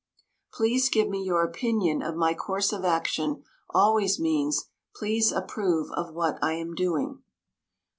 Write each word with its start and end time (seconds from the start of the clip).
"Please 0.51 0.89
give 0.89 1.07
me 1.07 1.21
your 1.21 1.43
opinion 1.43 2.01
of 2.01 2.15
my 2.15 2.33
course 2.33 2.73
of 2.73 2.83
action" 2.83 3.43
always 3.69 4.19
means, 4.19 4.65
"Please 4.95 5.31
approve 5.31 5.91
of 5.91 6.11
what 6.11 6.39
I 6.43 6.53
am 6.53 6.73
doing." 6.73 7.21